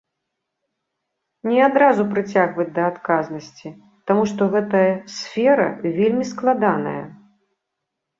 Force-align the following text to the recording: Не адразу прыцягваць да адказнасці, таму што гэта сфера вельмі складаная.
Не 1.49 1.57
адразу 1.65 2.05
прыцягваць 2.13 2.73
да 2.77 2.85
адказнасці, 2.91 3.67
таму 4.13 4.23
што 4.31 4.47
гэта 4.55 4.81
сфера 5.17 5.67
вельмі 5.99 6.25
складаная. 6.31 7.03